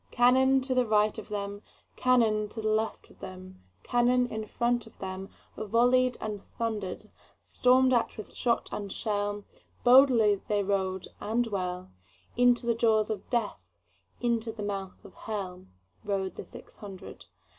[0.09, 1.61] Cannon to right of them,
[1.95, 7.11] Cannon to left of them, Cannon in front of themVolley'd and thunder'd;
[7.43, 9.43] Storm'd at with shot and shell,
[9.83, 11.91] Boldly they rode and well,
[12.35, 13.59] Into the jaws of Death,
[14.19, 17.25] Into the mouth of HellRode the six hundred.